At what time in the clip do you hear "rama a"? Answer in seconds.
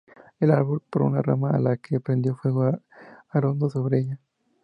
1.21-1.59